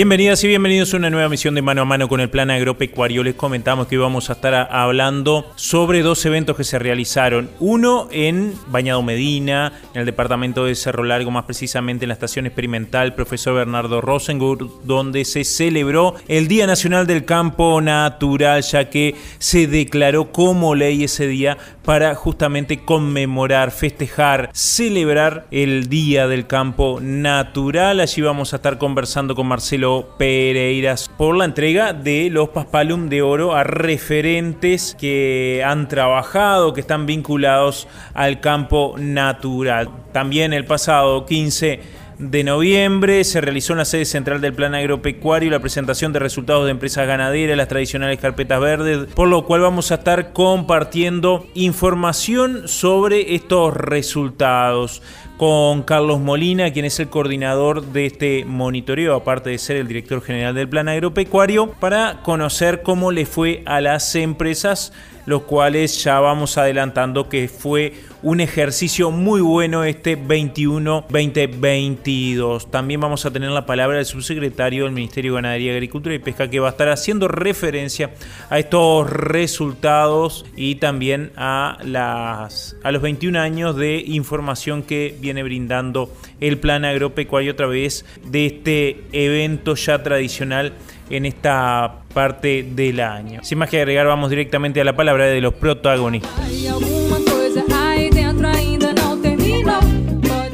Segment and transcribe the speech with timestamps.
[0.00, 3.22] Bienvenidas y bienvenidos a una nueva misión de mano a mano con el plan agropecuario.
[3.22, 7.50] Les comentamos que vamos a estar hablando sobre dos eventos que se realizaron.
[7.58, 12.46] Uno en Bañado Medina, en el departamento de Cerro Largo, más precisamente en la estación
[12.46, 19.16] experimental Profesor Bernardo Rosengur, donde se celebró el Día Nacional del Campo Natural, ya que
[19.38, 27.00] se declaró como ley ese día para justamente conmemorar, festejar, celebrar el Día del Campo
[27.02, 28.00] Natural.
[28.00, 33.22] Allí vamos a estar conversando con Marcelo Pereiras por la entrega de los Paspalum de
[33.22, 39.88] Oro a referentes que han trabajado, que están vinculados al campo natural.
[40.12, 41.80] También el pasado 15
[42.20, 46.66] de noviembre se realizó en la sede central del Plan Agropecuario la presentación de resultados
[46.66, 52.68] de empresas ganaderas, las tradicionales carpetas verdes, por lo cual vamos a estar compartiendo información
[52.68, 55.02] sobre estos resultados
[55.40, 60.20] con Carlos Molina, quien es el coordinador de este monitoreo, aparte de ser el director
[60.20, 64.92] general del Plan Agropecuario, para conocer cómo le fue a las empresas
[65.30, 67.92] los cuales ya vamos adelantando que fue
[68.22, 72.68] un ejercicio muy bueno este 21-2022.
[72.68, 76.50] También vamos a tener la palabra del subsecretario del Ministerio de Ganadería, Agricultura y Pesca
[76.50, 78.10] que va a estar haciendo referencia
[78.50, 85.44] a estos resultados y también a, las, a los 21 años de información que viene
[85.44, 90.72] brindando el Plan Agropecuario a través de este evento ya tradicional
[91.10, 93.40] en esta parte del año.
[93.42, 96.30] Sin más que agregar, vamos directamente a la palabra de los protagonistas.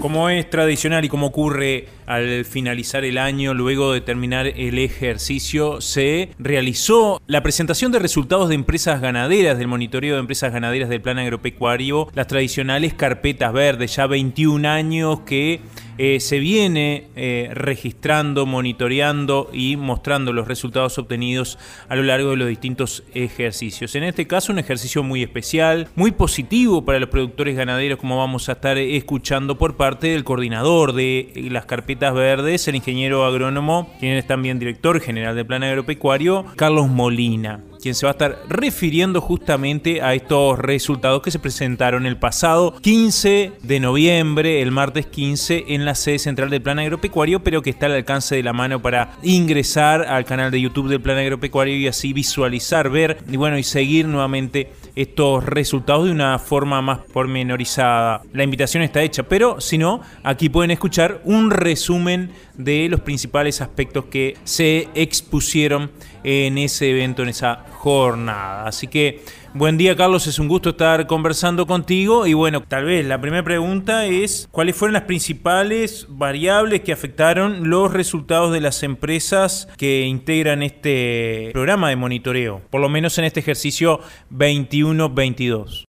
[0.01, 5.81] Como es tradicional y como ocurre al finalizar el año, luego de terminar el ejercicio,
[5.81, 11.01] se realizó la presentación de resultados de empresas ganaderas, del monitoreo de empresas ganaderas del
[11.01, 15.61] plan agropecuario, las tradicionales carpetas verdes, ya 21 años que
[15.99, 21.59] eh, se viene eh, registrando, monitoreando y mostrando los resultados obtenidos
[21.89, 23.95] a lo largo de los distintos ejercicios.
[23.95, 28.49] En este caso un ejercicio muy especial, muy positivo para los productores ganaderos como vamos
[28.49, 34.13] a estar escuchando por parte del coordinador de las carpetas verdes, el ingeniero agrónomo, quien
[34.13, 39.21] es también director general del plan agropecuario, Carlos Molina quien se va a estar refiriendo
[39.21, 45.67] justamente a estos resultados que se presentaron el pasado 15 de noviembre, el martes 15,
[45.69, 48.81] en la sede central del Plan Agropecuario, pero que está al alcance de la mano
[48.81, 53.59] para ingresar al canal de YouTube del Plan Agropecuario y así visualizar, ver y bueno,
[53.59, 58.23] y seguir nuevamente estos resultados de una forma más pormenorizada.
[58.33, 63.61] La invitación está hecha, pero si no, aquí pueden escuchar un resumen de los principales
[63.61, 65.91] aspectos que se expusieron
[66.27, 68.67] en ese evento, en esa jornada.
[68.67, 69.23] Así que
[69.55, 73.45] buen día Carlos, es un gusto estar conversando contigo y bueno, tal vez la primera
[73.45, 80.03] pregunta es cuáles fueron las principales variables que afectaron los resultados de las empresas que
[80.03, 84.01] integran este programa de monitoreo, por lo menos en este ejercicio
[84.33, 85.85] 21-22.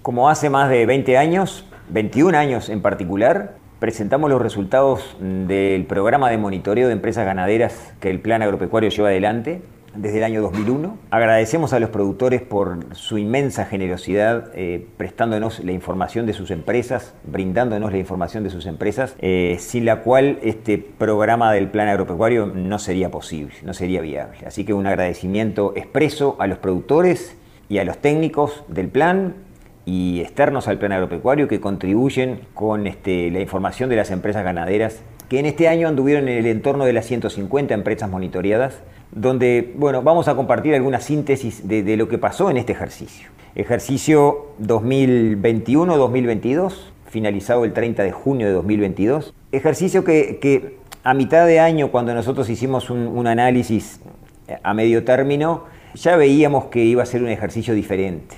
[0.00, 6.30] Como hace más de 20 años, 21 años en particular, presentamos los resultados del programa
[6.30, 9.62] de monitoreo de empresas ganaderas que el Plan Agropecuario lleva adelante
[9.94, 10.98] desde el año 2001.
[11.10, 17.14] Agradecemos a los productores por su inmensa generosidad eh, prestándonos la información de sus empresas,
[17.24, 22.46] brindándonos la información de sus empresas, eh, sin la cual este programa del Plan Agropecuario
[22.46, 24.38] no sería posible, no sería viable.
[24.46, 27.36] Así que un agradecimiento expreso a los productores
[27.68, 29.34] y a los técnicos del plan
[29.86, 35.00] y externos al plan agropecuario que contribuyen con este, la información de las empresas ganaderas,
[35.28, 40.02] que en este año anduvieron en el entorno de las 150 empresas monitoreadas, donde bueno,
[40.02, 43.28] vamos a compartir alguna síntesis de, lo que pasó en este ejercicio.
[43.54, 46.72] Ejercicio 2021-2022,
[47.08, 49.32] finalizado el 30 de junio de 2022.
[49.52, 54.00] Ejercicio que, a mitad de año, cuando nosotros hicimos un, un análisis
[54.64, 55.62] a medio término,
[55.94, 58.34] ya veíamos que iba a ser un ejercicio diferente.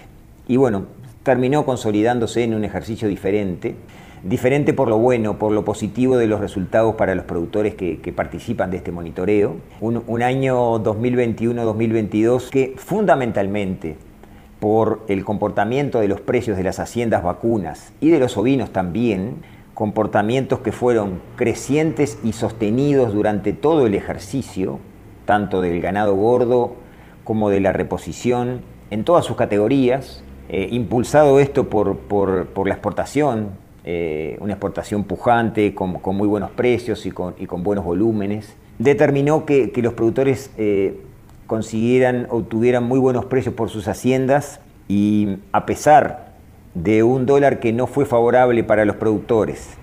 [0.46, 0.97] Y bueno,
[1.28, 3.74] terminó consolidándose en un ejercicio diferente,
[4.22, 8.70] diferente por lo bueno, por lo positivo de los resultados para los productores que, participan
[8.70, 9.56] de este monitoreo.
[9.82, 13.98] Un, un año 2021-2022 que fundamentalmente
[14.58, 19.34] por el comportamiento de los precios de las haciendas vacunas y de los ovinos también,
[19.74, 24.78] comportamientos que fueron crecientes y sostenidos durante todo el ejercicio,
[25.26, 26.76] tanto del ganado gordo
[27.22, 33.50] como de la reposición, en todas sus categorías, eh, impulsado esto por, la exportación,
[33.84, 39.92] eh, una exportación pujante, con, muy buenos precios y con, buenos volúmenes, determinó que, los
[39.92, 41.00] productores eh,
[41.46, 46.32] consiguieran, obtuvieran muy buenos precios por sus haciendas y a pesar
[46.74, 49.76] de un dólar que no fue favorable para los productores,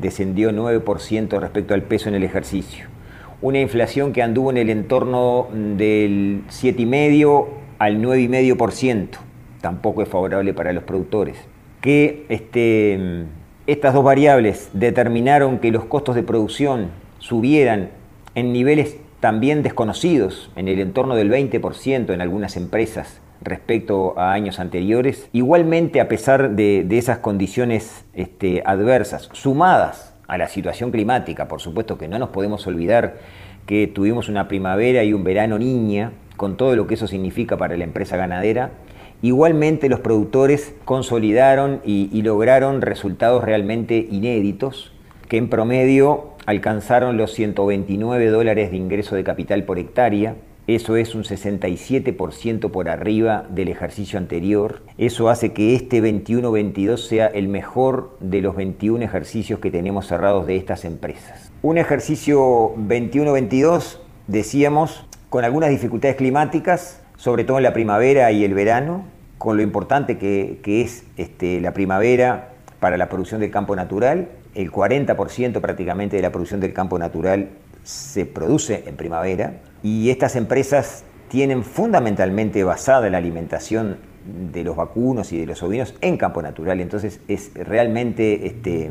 [0.00, 2.86] descendió 9% respecto al peso en el ejercicio.
[3.42, 7.46] Una inflación que anduvo en el entorno del 7,5
[7.78, 9.08] al 9,5%,
[9.60, 11.36] tampoco es favorable para los productores.
[11.80, 13.24] Que este,
[13.66, 17.90] estas dos variables determinaron que los costos de producción subieran
[18.34, 24.58] en niveles también desconocidos, en el entorno del 20% en algunas empresas, respecto a años
[24.58, 25.28] anteriores.
[25.32, 31.98] Igualmente, a pesar de, esas condiciones este, adversas, sumadas a la situación climática, por supuesto
[31.98, 33.18] que no nos podemos olvidar
[33.66, 37.76] que tuvimos una primavera y un verano niña, con todo lo que eso significa para
[37.76, 38.70] la empresa ganadera,
[39.22, 44.92] igualmente los productores consolidaron y lograron resultados realmente inéditos,
[45.28, 50.34] que en promedio alcanzaron los 129 dólares de ingreso de capital por hectárea,
[50.66, 54.82] eso es un 67% por arriba del ejercicio anterior.
[54.98, 60.46] Eso hace que este 21-22 sea el mejor de los 21 ejercicios que tenemos cerrados
[60.46, 61.50] de estas empresas.
[61.62, 68.54] Un ejercicio 21-22, decíamos, con algunas dificultades climáticas, sobre todo en la primavera y el
[68.54, 69.04] verano,
[69.36, 74.28] con lo importante que, es este, la primavera para la producción del campo natural.
[74.54, 77.50] El 40% prácticamente de la producción del campo natural
[77.82, 83.98] se produce en primavera y estas empresas tienen fundamentalmente basada la alimentación
[84.52, 86.80] de los vacunos y de los ovinos en campo natural.
[86.80, 88.90] Entonces es realmente este,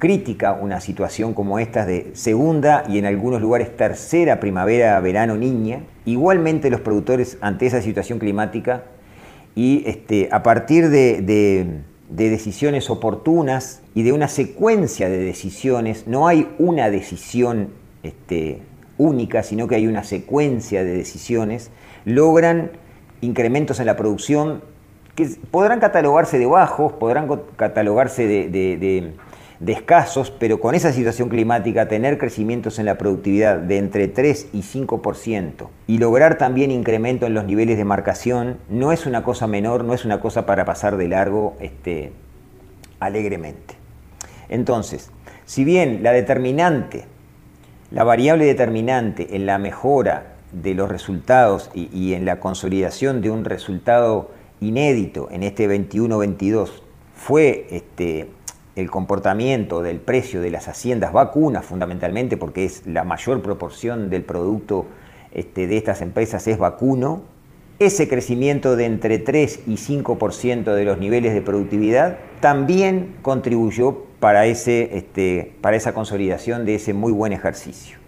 [0.00, 5.82] crítica una situación como esta de segunda y en algunos lugares tercera primavera, verano, niña.
[6.08, 8.84] Igualmente los productores ante esa situación climática
[9.54, 16.26] y este, a partir de, de decisiones oportunas y de una secuencia de decisiones, no
[16.26, 17.68] hay una decisión
[18.02, 18.62] este,
[18.96, 21.70] única, sino que hay una secuencia de decisiones,
[22.04, 22.70] logran
[23.20, 24.62] incrementos en la producción
[25.14, 29.12] que podrán catalogarse de bajos, podrán catalogarse de,
[29.66, 34.62] escasos, pero con esa situación climática tener crecimientos en la productividad de entre 3 y
[34.62, 39.84] 5% y lograr también incremento en los niveles de marcación no es una cosa menor,
[39.84, 42.12] no es una cosa para pasar de largo este,
[43.00, 43.74] alegremente.
[44.48, 45.10] Entonces,
[45.44, 47.06] si bien la determinante
[47.90, 53.44] la variable determinante en la mejora de los resultados y, en la consolidación de un
[53.44, 56.70] resultado inédito en este 21-22
[57.14, 58.28] fue este,
[58.78, 64.22] el comportamiento del precio de las haciendas vacunas fundamentalmente porque es la mayor proporción del
[64.22, 64.86] producto
[65.32, 67.22] este, de estas empresas es vacuno,
[67.78, 74.46] ese crecimiento de entre 3 y 5% de los niveles de productividad también contribuyó para,
[74.46, 77.98] ese, este, para esa consolidación de ese muy buen ejercicio.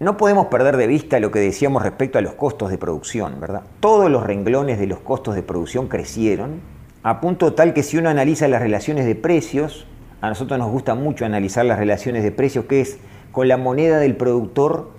[0.00, 3.62] No podemos perder de vista lo que decíamos respecto a los costos de producción, ¿verdad?
[3.80, 6.60] Todos los renglones de los costos de producción crecieron,
[7.02, 9.86] a punto tal que si uno analiza las relaciones de precios,
[10.20, 12.98] a nosotros nos gusta mucho analizar las relaciones de precios, que es
[13.32, 14.90] con la moneda del productor,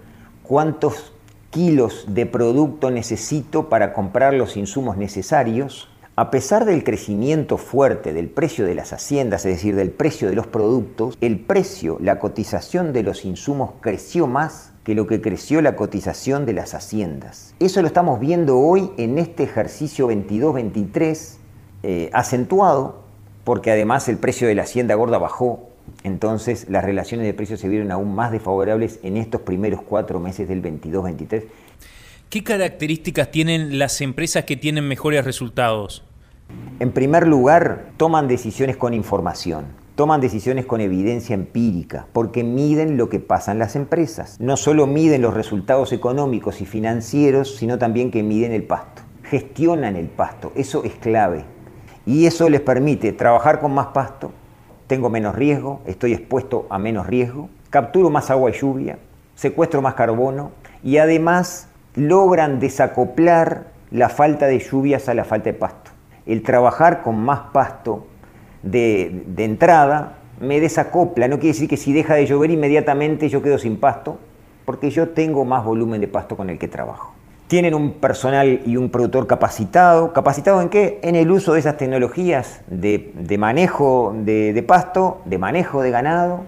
[0.44, 1.14] cuántos
[1.50, 8.28] kilos de producto necesito para comprar los insumos necesarios, a pesar del crecimiento fuerte del
[8.30, 12.92] precio de las haciendas, es decir, del precio de los productos, el precio, la cotización
[12.92, 17.56] de los insumos creció más que lo que creció la cotización de las haciendas.
[17.60, 21.38] Eso lo estamos viendo hoy en este ejercicio 22-23,
[21.84, 23.09] eh, acentuado,
[23.50, 25.72] porque además el precio de la hacienda gorda bajó,
[26.04, 30.48] entonces las relaciones de precios se vieron aún más desfavorables en estos primeros cuatro meses
[30.48, 31.46] del 22-23.
[32.30, 36.04] ¿Qué características tienen las empresas que tienen mejores resultados?
[36.80, 39.66] En primer lugar, toman decisiones con información,
[39.96, 44.40] toman decisiones con evidencia empírica, porque miden lo que pasa en las empresas.
[44.40, 49.02] No solo miden los resultados económicos y financieros, sino también que miden el pasto.
[49.24, 51.46] Gestionan el pasto, eso es clave.
[52.10, 54.32] Y eso les permite trabajar con más pasto,
[54.88, 58.98] tengo menos riesgo, estoy expuesto a menos riesgo, capturo más agua y lluvia,
[59.36, 60.52] secuestro más carbono
[60.84, 65.92] y además logran desacoplar la falta de lluvias a la falta de pasto
[66.30, 68.06] el trabajar con más pasto
[68.62, 71.28] de, entrada me desacopla.
[71.28, 74.20] No quiere decir que si deja de llover inmediatamente yo quedo sin pasto,
[74.64, 77.16] porque yo tengo más volumen de pasto con el que trabajo.
[77.50, 80.14] Tienen un personal y un productor capacitado.
[80.14, 81.00] ¿Capacitado en qué?
[81.02, 86.44] En el uso de esas tecnologías de, manejo de, pasto, de manejo de ganado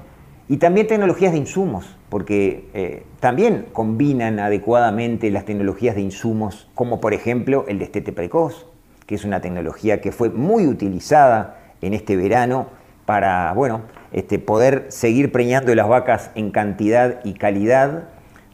[0.48, 7.02] y también tecnologías de insumos, porque eh, también combinan adecuadamente las tecnologías de insumos, como
[7.02, 8.68] por ejemplo el destete precoz,
[9.08, 12.68] que es una tecnología que fue muy utilizada en este verano
[13.08, 13.82] para bueno,
[14.12, 18.04] este, poder seguir preñando las vacas en cantidad y calidad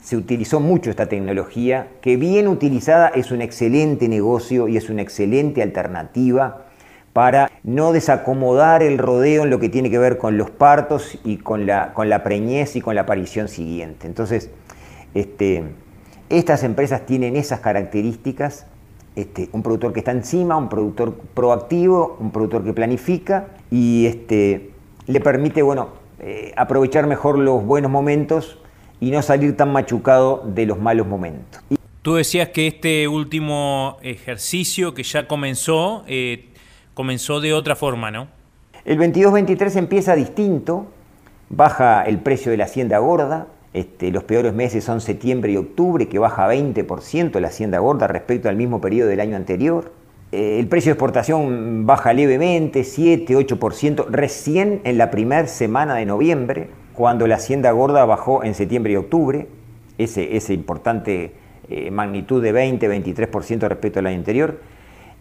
[0.08, 5.02] se utilizó mucho esta tecnología, que bien utilizada es un excelente negocio y es una
[5.02, 6.68] excelente alternativa
[7.12, 11.36] para no desacomodar el rodeo en lo que tiene que ver con los partos y
[11.36, 14.08] con la, con la preñez y con la aparición siguiente.
[14.08, 14.50] Entonces,
[15.14, 15.66] este,
[16.30, 18.66] estas empresas tienen esas características,
[19.18, 24.72] este, un productor que está encima, un productor proactivo, un productor que planifica y este,
[25.06, 25.90] le permite bueno,
[26.22, 28.60] eh, aprovechar mejor los buenos momentos
[29.00, 31.62] y no salir tan machucado de los malos momentos.
[32.02, 36.50] Tú decías que este último ejercicio que ya comenzó, eh,
[36.94, 38.28] comenzó de otra forma, ¿no?
[38.86, 40.88] El 22-23 empieza distinto,
[41.50, 46.08] baja el precio de la hacienda gorda, este, los peores meses son septiembre y octubre,
[46.08, 49.92] que baja 20% la hacienda gorda respecto al mismo periodo del año anterior.
[50.32, 56.70] Eh, el precio de exportación baja levemente, 7-8%, recién en la primera semana de noviembre
[56.98, 59.48] cuando la hacienda gorda bajó en septiembre y octubre,
[60.00, 61.32] ese, esa importante
[61.70, 64.62] eh, magnitud de 20-23% respecto al año anterior.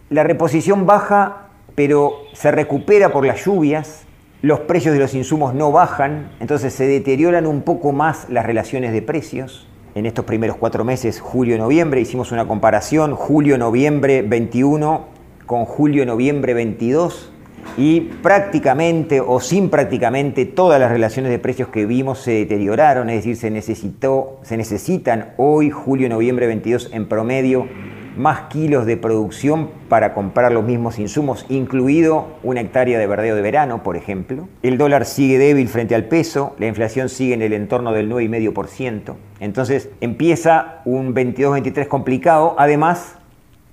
[0.08, 4.06] La reposición baja, pero se recupera por las lluvias,
[4.40, 8.92] los precios de los insumos no bajan, entonces se deterioran un poco más las relaciones
[8.92, 9.68] de precios.
[9.94, 15.04] En estos primeros cuatro meses, julio-noviembre, hicimos una comparación, julio-noviembre 21
[15.44, 17.32] con julio-noviembre 22
[17.76, 23.16] y prácticamente o sin prácticamente todas las relaciones de precios que vimos se deterioraron, es
[23.16, 27.68] decir, se, necesitó, se necesitan hoy, julio, noviembre 22, en promedio
[28.16, 33.42] más kilos de producción para comprar los mismos insumos, incluido una hectárea de verdeo de
[33.42, 34.48] verano, por ejemplo.
[34.62, 39.14] El dólar sigue débil frente al peso, la inflación sigue en el entorno del 9,5%.
[39.40, 43.18] Entonces empieza un 22-23 complicado, además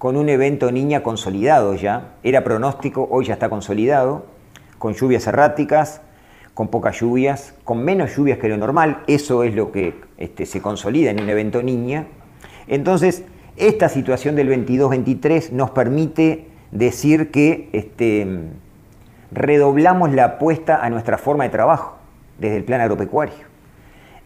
[0.03, 2.15] con un evento niña consolidado ya.
[2.23, 4.25] Era pronóstico, hoy ya está consolidado,
[4.77, 6.01] con lluvias erráticas,
[6.53, 9.01] con pocas lluvias, con menos lluvias que lo normal.
[9.07, 12.07] Eso es lo que este, se consolida en un evento niña.
[12.67, 13.23] Entonces,
[13.55, 18.27] esta situación del 22-23 nos permite decir que este,
[19.31, 21.95] redoblamos la apuesta a nuestra forma de trabajo
[22.39, 23.52] desde el plan agropecuario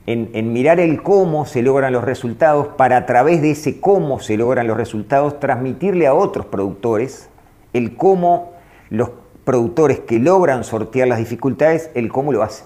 [0.08, 4.38] en, mirar el cómo se logran los resultados, para a través de ese cómo se
[4.38, 7.30] logran los resultados, transmitirle a otros productores
[7.74, 8.54] el cómo
[8.90, 9.10] los
[9.44, 12.66] productores que logran sortear las dificultades, el cómo lo hacen.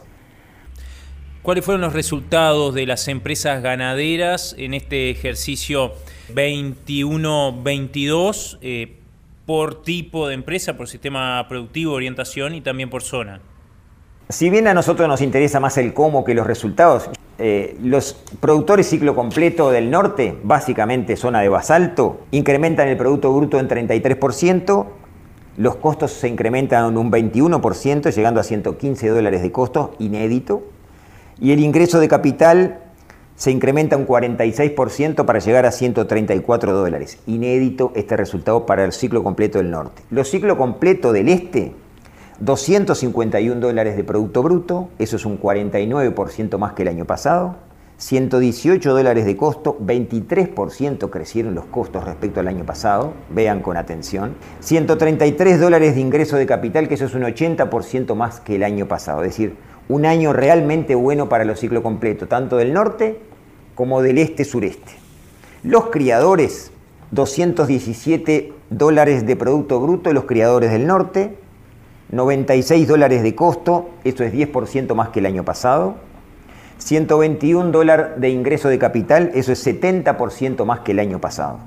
[1.41, 5.93] ¿Cuáles fueron los resultados de las empresas ganaderas en este ejercicio
[6.35, 8.97] 21-22 eh,
[9.47, 13.41] por tipo de empresa, por sistema productivo, orientación y también por zona?
[14.31, 18.87] Si bien a nosotros nos interesa más el cómo que los resultados, eh, los productores
[18.87, 24.85] ciclo completo del norte, básicamente zona de basalto, incrementan el Producto Bruto en 33%,
[25.57, 30.63] los costos se incrementan en un 21%, llegando a 115 dólares de costo, inédito,
[31.41, 32.79] y el ingreso de capital
[33.35, 37.19] se incrementa un 46% para llegar a 134 dólares.
[37.27, 40.03] Inédito este resultado para el ciclo completo del norte.
[40.09, 41.73] Los ciclo completo del este
[42.41, 47.57] 251 dólares de Producto Bruto, eso es un 49% más que el año pasado.
[47.97, 54.33] 118 dólares de costo, 23% crecieron los costos respecto al año pasado, vean con atención.
[54.59, 58.87] 133 dólares de ingreso de capital, que eso es un 80% más que el año
[58.87, 59.55] pasado, es decir,
[59.87, 63.19] un año realmente bueno para los ciclos completos, tanto del norte
[63.75, 64.93] como del este-sureste.
[65.61, 66.71] Los criadores,
[67.11, 71.37] 217 dólares de Producto Bruto, los criadores del norte,
[72.11, 75.95] 96 dólares de costo, eso es 10% más que el año pasado.
[76.77, 81.59] 121 dólares de ingreso de capital, eso es 70% más que el año pasado.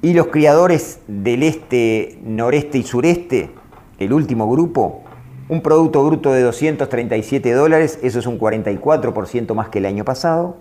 [0.00, 3.50] Y los criadores del este, noreste y sureste,
[3.98, 5.02] el último grupo,
[5.48, 10.56] un producto bruto de 237 dólares, eso es un 44% más que el año pasado.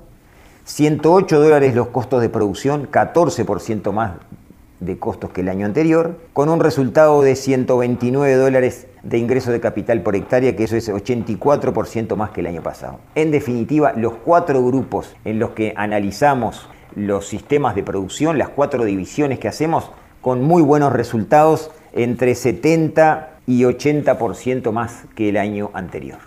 [0.66, 4.14] 108 dólares los costos de producción, 14% más
[4.86, 9.60] de costos que el año anterior, con un resultado de 129 dólares de ingreso de
[9.60, 13.00] capital por hectárea, que eso es 84% más que el año pasado.
[13.16, 18.86] En definitiva, los cuatro grupos en los que analizamos los sistemas de producción, las cuatro
[18.86, 25.70] divisiones que hacemos, con muy buenos resultados, entre 70 y 80% más que el año
[25.74, 26.20] anterior.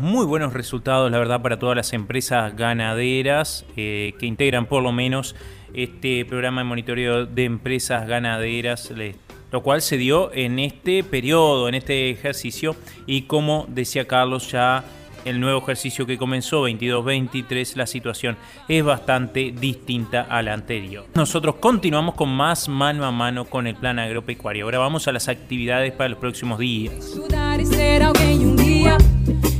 [0.00, 4.92] Muy buenos resultados, la verdad, para todas las empresas ganaderas eh, que integran por lo
[4.92, 5.36] menos
[5.74, 8.92] este programa de monitoreo de empresas ganaderas,
[9.52, 12.76] lo cual se dio en este periodo, en este ejercicio,
[13.06, 14.84] y como decía Carlos, ya
[15.24, 18.36] el nuevo ejercicio que comenzó 22-23, la situación
[18.68, 21.06] es bastante distinta a la anterior.
[21.14, 24.64] Nosotros continuamos con más mano a mano con el plan agropecuario.
[24.66, 27.18] Ahora vamos a las actividades para los próximos días.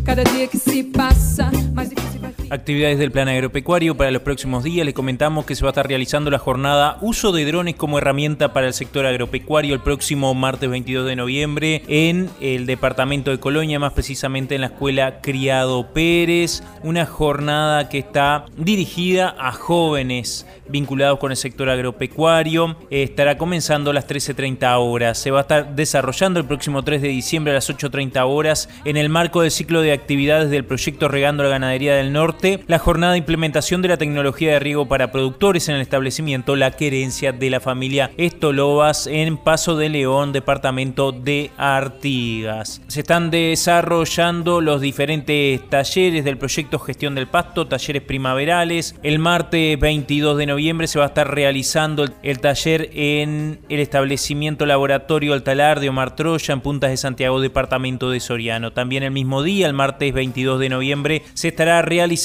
[0.05, 2.14] Cada día que se pasa, más difícil
[2.55, 4.87] Actividades del plan agropecuario para los próximos días.
[4.87, 8.53] Les comentamos que se va a estar realizando la jornada Uso de drones como herramienta
[8.53, 13.81] para el sector agropecuario el próximo martes 22 de noviembre en el departamento de Colonia,
[13.81, 16.63] más precisamente en la escuela Criado Pérez.
[16.85, 22.77] Una jornada que está dirigida a jóvenes vinculados con el sector agropecuario.
[22.89, 25.19] estará comenzando a las 13.30 horas.
[25.19, 28.97] Se va a estar desarrollando el próximo 3 de diciembre a las 8.30 horas en
[28.97, 33.13] el marco del ciclo de actividades del proyecto Regando la Ganadería del Norte, la jornada
[33.13, 37.49] de implementación de la tecnología de riego para productores en el establecimiento La Querencia de
[37.49, 42.83] la familia Estolobas en Paso de León, departamento de Artigas.
[42.87, 48.95] Se están desarrollando los diferentes talleres del proyecto Gestión del Pasto, talleres primaverales.
[49.03, 54.67] El martes 22 de noviembre se va a estar realizando el taller en el establecimiento
[54.67, 58.73] laboratorio Altalar de Omar Troya en Puntas de Santiago, departamento de Soriano.
[58.73, 62.24] También el mismo día, el martes 22 de noviembre, se estará realizando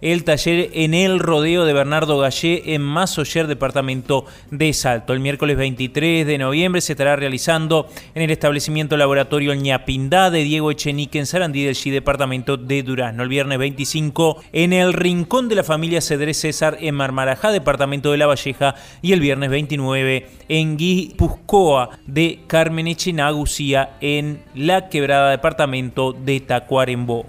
[0.00, 5.12] el taller en el rodeo de Bernardo Gallé en Masoyer, departamento de Salto.
[5.12, 10.70] El miércoles 23 de noviembre se estará realizando en el establecimiento laboratorio Ñapindá de Diego
[10.70, 13.24] Echenique en Sarandí del Chi, departamento de Durazno.
[13.24, 18.18] El viernes 25 en el Rincón de la Familia Cedrés César en Marmarajá, departamento de
[18.18, 18.76] La Valleja.
[19.02, 27.26] Y el viernes 29 en Guipuzcoa de Carmen Echenagusía en La Quebrada, departamento de Tacuarembó.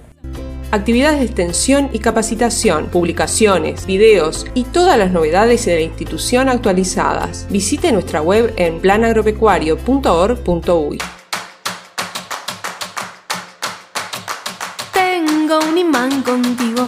[0.72, 7.48] Actividades de extensión y capacitación, publicaciones, videos y todas las novedades de la institución actualizadas.
[7.50, 11.00] Visite nuestra web en planagropecuario.org.uy.
[14.94, 16.88] Tengo un imán contigo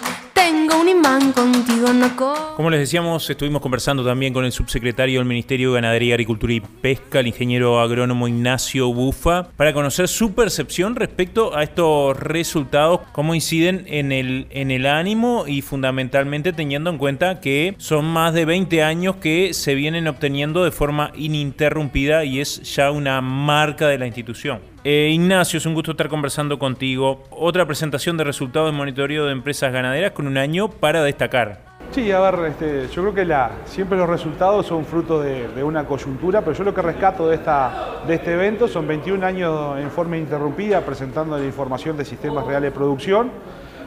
[2.56, 6.60] Como les decíamos, estuvimos conversando también con el subsecretario del Ministerio de Ganadería, Agricultura y
[6.60, 13.34] Pesca, el ingeniero agrónomo Ignacio Bufa, para conocer su percepción respecto a estos resultados, cómo
[13.36, 18.46] inciden en el, en el ánimo y fundamentalmente teniendo en cuenta que son más de
[18.46, 23.98] 20 años que se vienen obteniendo de forma ininterrumpida y es ya una marca de
[23.98, 24.71] la institución.
[24.84, 27.22] Eh, Ignacio, es un gusto estar conversando contigo.
[27.30, 31.60] Otra presentación de resultados de monitoreo de empresas ganaderas con un año para destacar.
[31.92, 35.86] Sí, a ver, este, yo creo que la, siempre los resultados son fruto de, una
[35.86, 39.92] coyuntura, pero yo lo que rescato de, esta, de este evento son 21 años en
[39.92, 43.30] forma interrumpida presentando la información de sistemas reales de producción.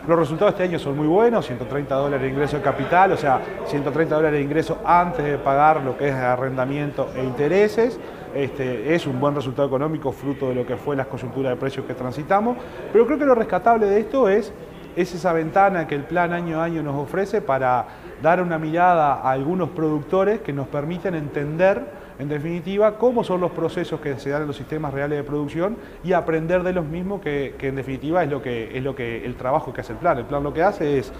[0.06, 3.16] Los resultados de este año son muy buenos, 130 dólares de ingreso de capital, o
[3.16, 7.98] sea, 130 dólares de ingreso antes de pagar lo que es arrendamiento e intereses.
[8.34, 11.86] Este, es un buen resultado económico fruto de lo que fue las coyunturas de precios
[11.86, 12.56] que transitamos,
[12.92, 14.52] pero creo que lo rescatable de esto es,
[14.96, 17.86] es esa ventana que el plan año a año nos ofrece para
[18.22, 23.50] dar una mirada a algunos productores que nos permiten entender en definitiva, cómo son los
[23.50, 27.20] procesos que se dan en los sistemas reales de producción y aprender de los mismos,
[27.20, 29.98] que, que, en definitiva es lo que es lo que el trabajo que hace el
[29.98, 30.18] plan.
[30.18, 31.12] El plan lo que hace es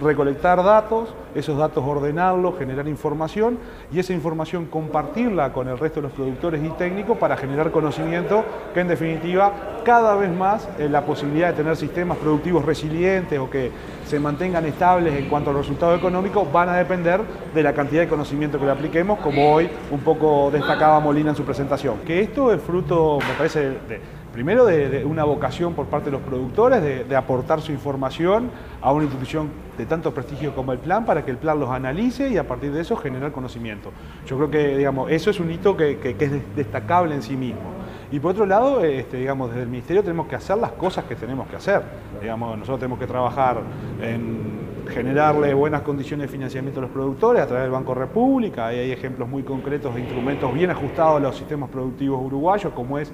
[0.00, 3.58] recolectar datos, esos datos ordenarlos, generar información
[3.92, 8.44] y esa información compartirla con el resto de los productores y técnicos para generar conocimiento
[8.74, 9.52] que en definitiva
[9.84, 13.70] cada vez más eh, la posibilidad de tener sistemas productivos resilientes o que
[14.08, 17.20] se mantengan estables en cuanto al resultado económico van a depender
[17.54, 21.36] de la cantidad de conocimiento que le apliquemos, como hoy un poco destacaba Molina en
[21.36, 21.98] su presentación.
[22.06, 24.00] Que esto es fruto, me parece, de,
[24.32, 29.04] primero de, una vocación por parte de los productores de, aportar su información a una
[29.04, 32.46] institución de tanto prestigio como el plan para que el plan los analice y a
[32.46, 33.90] partir de eso generar conocimiento.
[34.26, 37.77] Yo creo que digamos, eso es un hito que, es destacable en sí mismo.
[38.10, 41.14] Y por otro lado, este, digamos, desde el Ministerio tenemos que hacer las cosas que
[41.14, 41.82] tenemos que hacer.
[42.20, 43.60] Digamos, nosotros tenemos que trabajar
[44.00, 48.68] en generarle buenas condiciones de financiamiento a los productores a través del Banco República.
[48.68, 52.98] Ahí hay ejemplos muy concretos de instrumentos bien ajustados a los sistemas productivos uruguayos, como
[52.98, 53.12] es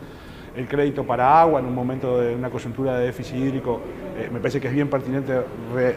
[0.56, 3.80] el crédito para agua en un momento de una coyuntura de déficit hídrico,
[4.16, 5.42] eh, me parece que es bien pertinente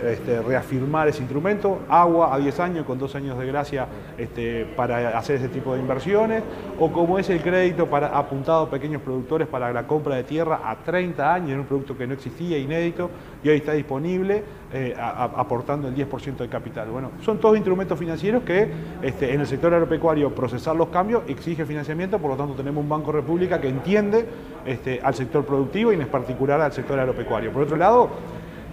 [0.08, 5.18] este, reafirmar ese instrumento, agua a 10 años con 2 años de gracia este, para
[5.18, 6.44] hacer ese tipo de inversiones,
[6.80, 10.62] o como es el crédito para, apuntado a pequeños productores para la compra de tierra
[10.66, 13.12] a 30 años, en un producto que no existía, inédito,
[13.48, 16.90] y hoy está disponible eh, aportando el 10% de capital.
[16.90, 18.70] Bueno, son todos instrumentos financieros que
[19.02, 22.90] este, en el sector agropecuario procesar los cambios exige financiamiento, por lo tanto tenemos un
[22.90, 24.26] Banco República que entiende
[24.66, 27.54] este, al sector productivo y en particular al sector agropecuario.
[27.54, 28.10] Por otro lado,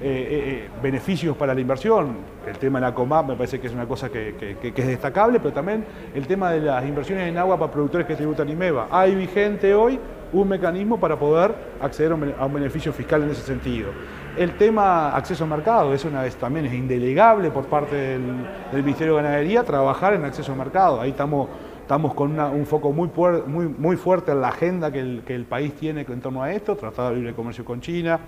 [0.00, 3.72] eh, eh, beneficios para la inversión, el tema de la COMAP me parece que es
[3.72, 7.70] una cosa que, es destacable, pero también el tema de las inversiones en agua para
[7.70, 8.88] productores que tributan IMEVA.
[8.90, 10.00] Hay vigente hoy
[10.32, 13.90] un mecanismo para poder acceder a un beneficio fiscal en ese sentido.
[14.36, 19.14] El tema acceso al mercado es una vez también es indelegable por parte del, Ministerio
[19.16, 21.00] de Ganadería trabajar en acceso al mercado.
[21.00, 21.48] Ahí estamos,
[21.80, 23.08] estamos con un foco muy,
[23.46, 26.52] muy, muy fuerte en la agenda que el, que el país tiene en torno a
[26.52, 28.18] esto, Tratado de Libre Comercio con China,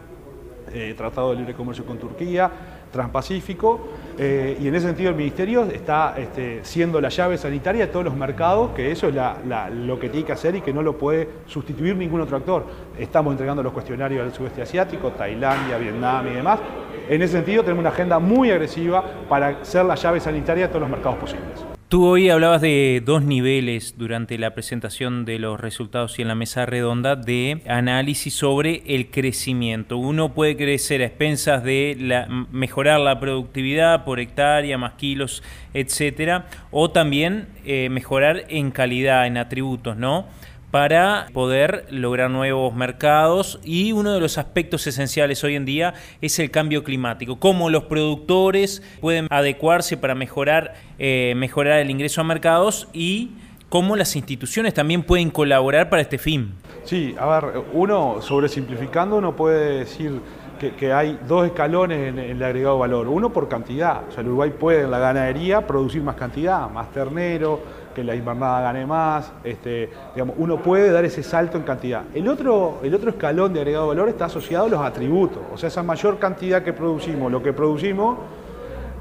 [0.73, 2.51] eh, Tratado de Libre Comercio con Turquía,
[2.93, 7.93] Transpacífico, eh, y en ese sentido el Ministerio está este, siendo la llave sanitaria de
[7.93, 10.97] todos los mercados, que eso es lo que tiene que hacer y que no lo
[10.97, 12.65] puede sustituir ningún otro actor.
[12.99, 16.61] Estamos entregando los cuestionarios al sudeste asiático, Tailandia, Vietnam y demás.
[17.09, 20.83] En ese sentido tenemos una agenda muy agresiva para ser la llave sanitaria de todos
[20.83, 21.76] los mercados posibles.
[21.89, 26.35] Tú hoy hablabas de dos niveles durante la presentación de los resultados y en la
[26.35, 29.97] mesa redonda de análisis sobre el crecimiento.
[29.97, 35.45] Uno puede crecer a expensas de la, mejorar la productividad por hectárea, más kilos,
[35.75, 40.27] etcétera, o también eh, mejorar en calidad, en atributos, ¿no?
[40.71, 46.39] Para poder lograr nuevos mercados y uno de los aspectos esenciales hoy en día es
[46.39, 52.25] el cambio climático, cómo los productores pueden adecuarse para mejorar, eh, mejorar el ingreso a
[52.25, 53.31] mercados y
[53.69, 56.55] cómo las instituciones también pueden colaborar para este fin.
[56.85, 60.21] Sí, a ver, uno, sobresimplificando, uno puede decir
[60.57, 63.09] que, hay dos escalones en, el agregado valor.
[63.09, 66.91] Uno por cantidad, o sea, el Uruguay puede en la ganadería producir más cantidad, más
[66.93, 67.61] ternero,
[67.97, 72.03] que la invernada gane más, este, digamos, uno puede dar ese salto en cantidad.
[72.13, 75.69] El otro, el otro escalón de agregado valor está asociado a los atributos, o sea,
[75.69, 78.19] esa mayor cantidad que producimos, lo que producimos,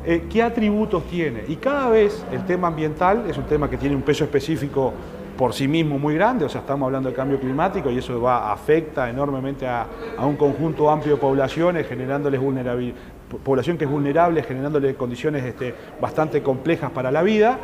[0.06, 1.44] eh, ¿qué atributos tiene?
[1.50, 4.94] Y cada vez el tema ambiental es un tema que tiene un peso específico
[5.38, 8.54] por sí mismo muy grande, o sea, estamos hablando de cambio climático y eso va,
[8.54, 12.96] afecta enormemente a, a un conjunto amplio de poblaciones, generándoles vulnerabilidad,
[13.44, 17.58] población que es vulnerable, generándole condiciones este, bastante complejas para la vida.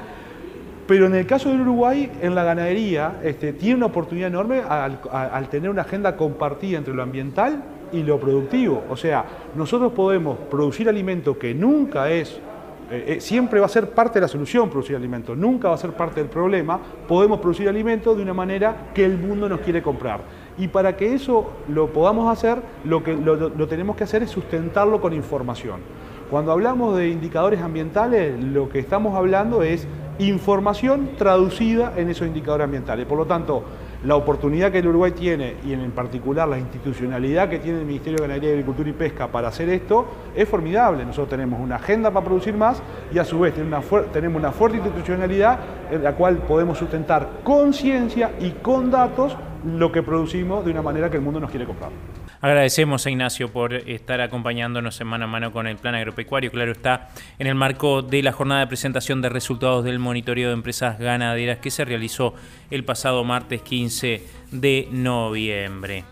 [0.92, 5.48] Pero en el caso del Uruguay, en la ganadería, este, tiene una oportunidad enorme al,
[5.50, 8.84] tener una agenda compartida entre lo ambiental y lo productivo.
[8.90, 9.24] O sea,
[9.56, 12.32] nosotros podemos producir alimento que nunca es,
[12.92, 15.78] eh, eh, siempre va a ser parte de la solución producir alimento, nunca va a
[15.78, 16.78] ser parte del problema.
[17.08, 20.20] Podemos producir alimento de una manera que el mundo nos quiere comprar.
[20.58, 25.00] Y para que eso lo podamos hacer, lo que lo tenemos que hacer es sustentarlo
[25.00, 25.80] con información.
[26.32, 29.86] Cuando hablamos de indicadores ambientales, lo que estamos hablando es
[30.28, 33.06] información traducida en esos indicadores ambientales.
[33.06, 33.64] Por lo tanto,
[34.04, 38.18] la oportunidad que el Uruguay tiene y en particular la institucionalidad que tiene el Ministerio
[38.18, 41.06] de Ganadería, Agricultura y Pesca para hacer esto es formidable.
[41.06, 42.82] Nosotros tenemos una agenda para producir más
[43.14, 45.60] y a su vez tenemos una, fuerte institucionalidad
[45.92, 50.82] en la cual podemos sustentar con ciencia y con datos lo que producimos de una
[50.82, 51.92] manera que el mundo nos quiere comprar.
[52.42, 56.50] Agradecemos a Ignacio por estar acompañándonos en mano a mano con el plan agropecuario.
[56.52, 60.56] Claro está, en el marco de la jornada de presentación de resultados del monitoreo de
[60.56, 62.34] empresas ganaderas que se realizó
[62.72, 66.04] el pasado martes 15 de noviembre.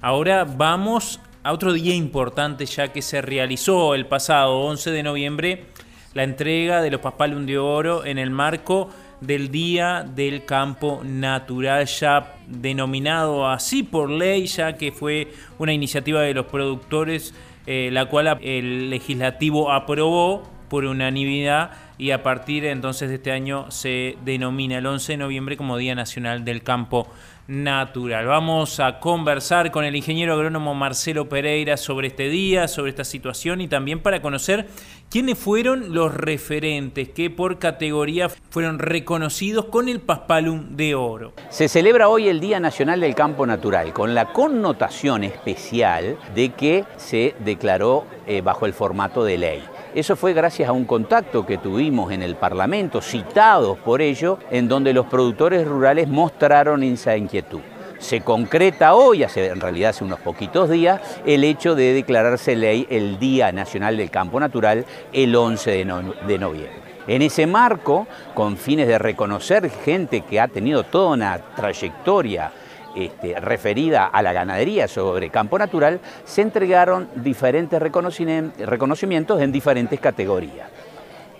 [0.00, 5.66] Ahora vamos a otro día importante ya que se realizó el pasado 11 de noviembre
[6.14, 8.88] la entrega de los Paspalum de Oro en el marco
[9.26, 16.22] del Día del Campo Natural, ya denominado así por ley, ya que fue una iniciativa
[16.22, 17.34] de los productores,
[17.66, 23.70] eh, la cual el legislativo aprobó por unanimidad y a partir entonces de este año
[23.70, 27.35] se denomina el 11 de noviembre como Día Nacional del Campo Natural.
[27.48, 33.60] Vamos a conversar con el ingeniero agrónomo Marcelo Pereira sobre este día, sobre esta situación
[33.60, 34.66] y también para conocer
[35.10, 41.34] quiénes fueron los referentes que por categoría fueron reconocidos con el Paspalum de Oro.
[41.48, 46.84] Se celebra hoy el Día Nacional del Campo Natural con la connotación especial de que
[46.96, 49.62] se declaró eh, bajo el formato de ley.
[49.96, 54.68] Eso fue gracias a un contacto que tuvimos en el Parlamento, citados por ello, en
[54.68, 57.62] donde los productores rurales mostraron esa inquietud.
[57.98, 62.86] Se concreta hoy, hace, en realidad hace unos poquitos días, el hecho de declararse ley
[62.90, 66.82] el Día Nacional del Campo Natural el 11 de, de noviembre.
[67.06, 72.52] En ese marco, con fines de reconocer gente que ha tenido toda una trayectoria
[72.96, 80.68] este, referida a la ganadería sobre campo natural, se entregaron diferentes reconocimientos en diferentes categorías.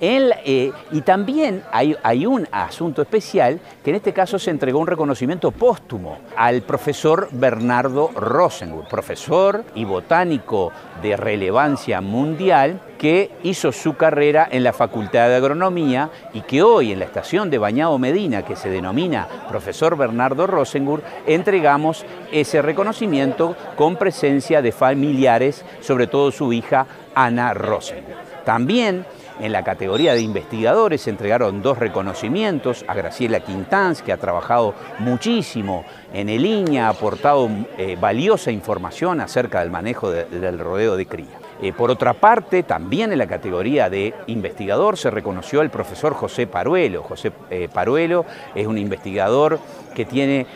[0.00, 5.50] Eh, y también hay, un asunto especial que en este caso se entregó un reconocimiento
[5.50, 14.48] póstumo al profesor Bernardo Rosenburg, profesor y botánico de relevancia mundial que hizo su carrera
[14.50, 18.56] en la Facultad de Agronomía y que hoy en la estación de Bañado Medina, que
[18.56, 26.52] se denomina Profesor Bernardo Rosenburg, entregamos ese reconocimiento con presencia de familiares, sobre todo su
[26.52, 28.16] hija Ana Rosenburg.
[28.44, 29.04] También
[29.40, 34.74] en la categoría de investigadores se entregaron dos reconocimientos a Graciela Quintanz, que ha trabajado
[34.98, 41.06] muchísimo en el INEA, ha aportado eh, valiosa información acerca del manejo del rodeo de
[41.06, 41.38] cría.
[41.62, 46.46] Eh, por otra parte, también en la categoría de investigador se reconoció al profesor José
[46.46, 47.02] Paruelo.
[47.02, 49.58] José eh, Paruelo es un investigador
[49.94, 50.46] que tiene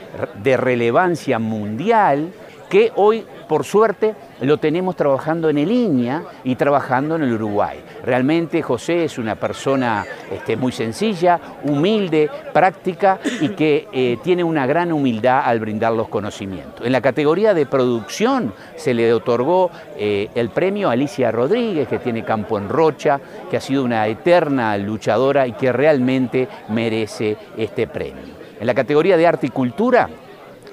[0.42, 2.32] de relevancia mundial
[2.70, 7.80] que hoy, por suerte, lo tenemos trabajando en el INEA y trabajando en el Uruguay.
[8.04, 14.66] Realmente José es una persona este, muy sencilla, humilde, práctica y que eh, tiene una
[14.66, 16.86] gran humildad al brindar los conocimientos.
[16.86, 21.98] En la categoría de producción se le otorgó eh, el premio a Alicia Rodríguez, que
[21.98, 27.88] tiene campo en Rocha, que ha sido una eterna luchadora y que realmente merece este
[27.88, 28.38] premio.
[28.60, 30.08] En la categoría de arte y cultura,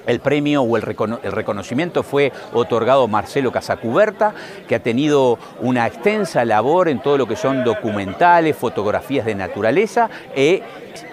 [0.08, 4.34] el premio o el, reconocimiento fue otorgado a Marcelo Casacuberta,
[4.66, 10.08] que ha tenido una extensa labor en todo lo que son documentales, fotografías de naturaleza.
[10.34, 10.62] E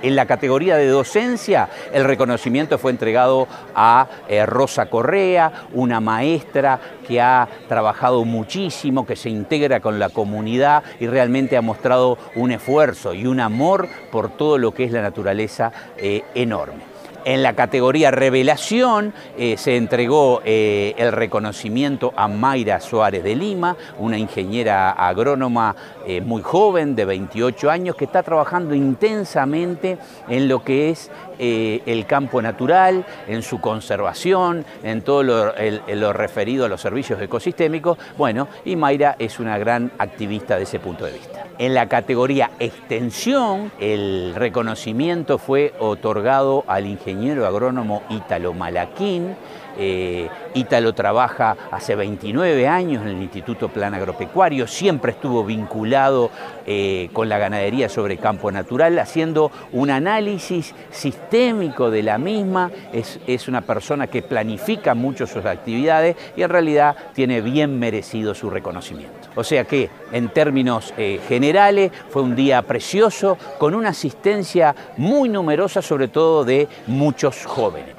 [0.02, 6.80] en la categoría de docencia, el reconocimiento fue entregado a eh, Rosa Correa, una maestra
[7.06, 12.52] que ha trabajado muchísimo, que se integra con la comunidad y realmente ha mostrado un
[12.52, 16.95] esfuerzo y un amor por todo lo que es la naturaleza eh, enorme.
[17.26, 23.76] En la categoría revelación eh, se entregó eh, el reconocimiento a Mayra Suárez de Lima,
[23.98, 29.98] una ingeniera agrónoma eh, muy joven de 28 años que está trabajando intensamente
[30.30, 31.10] en lo que es
[31.40, 37.98] el campo natural, en su conservación, en todo lo, referido a los servicios ecosistémicos.
[38.18, 41.45] Bueno, y Mayra es una gran activista de ese punto de vista.
[41.58, 49.36] En la categoría extensión, el reconocimiento fue otorgado al ingeniero agrónomo Ítalo Malaquín,
[49.78, 56.32] eh, Ítalo trabaja hace 29 años en el Instituto Plan Agropecuario, siempre estuvo vinculado
[56.66, 63.48] eh, con la ganadería sobre campo natural, haciendo un análisis sistémico de la misma, es,
[63.50, 69.28] una persona que planifica mucho sus actividades y en realidad tiene bien merecido su reconocimiento.
[69.36, 75.28] O sea que, en términos eh, generales, fue un día precioso, con una asistencia muy
[75.28, 77.94] numerosa, sobre todo de muchos jóvenes.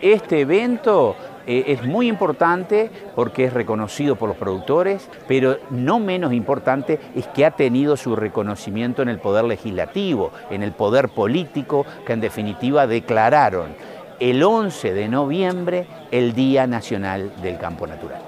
[0.00, 1.14] Este evento
[1.48, 7.26] eh, es muy importante porque es reconocido por los productores, pero no menos importante es
[7.28, 12.20] que ha tenido su reconocimiento en el poder legislativo, en el poder político, que en
[12.20, 13.74] definitiva declararon
[14.20, 18.27] el 11 de noviembre el Día Nacional del Campo Natural.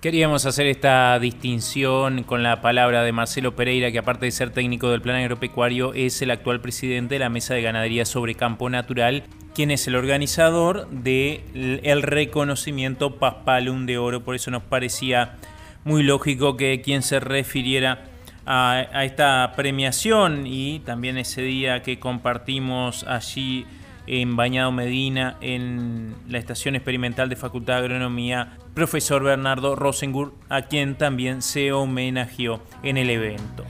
[0.00, 4.90] Queríamos hacer esta distinción con la palabra de Marcelo Pereira, que aparte de ser técnico
[4.90, 9.24] del Plan Agropecuario, es el actual presidente de la Mesa de Ganadería sobre Campo Natural,
[9.56, 14.22] quien es el organizador del el reconocimiento Paspalum de Oro.
[14.22, 15.34] Por eso nos parecía
[15.82, 18.04] muy lógico que quien se refiriera
[18.46, 23.66] a esta premiación y también ese día que compartimos allí
[24.08, 30.62] en Bañado Medina, en la estación experimental de Facultad de Agronomía, profesor Bernardo Rosengur, a
[30.62, 33.64] quien también se homenajeó en el evento.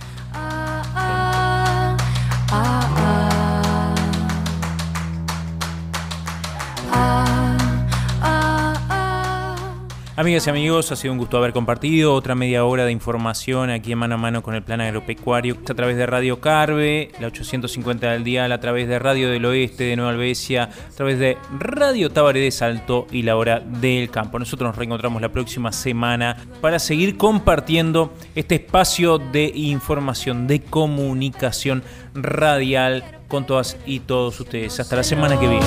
[10.19, 13.93] Amigas y amigos, ha sido un gusto haber compartido otra media hora de información aquí
[13.93, 18.11] en mano a mano con el plan agropecuario a través de Radio Carve, la 850
[18.11, 22.11] del dial, a través de Radio del Oeste de Nueva Albesia, a través de Radio
[22.11, 24.41] Tabaré de Salto y la hora del campo.
[24.41, 31.85] Nosotros nos reencontramos la próxima semana para seguir compartiendo este espacio de información, de comunicación
[32.15, 34.81] radial con todas y todos ustedes.
[34.81, 35.67] Hasta la semana que viene.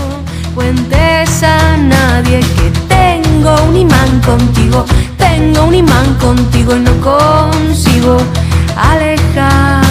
[3.41, 4.85] Tengo un imán contigo,
[5.17, 8.17] tengo un imán contigo y no consigo
[8.75, 9.90] alejarme.